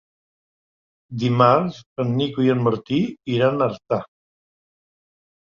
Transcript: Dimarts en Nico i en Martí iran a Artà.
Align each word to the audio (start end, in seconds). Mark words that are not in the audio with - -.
Dimarts 1.23 1.77
en 2.05 2.15
Nico 2.21 2.47
i 2.47 2.49
en 2.55 2.65
Martí 2.69 2.99
iran 3.35 3.61
a 3.61 3.69
Artà. 3.75 4.01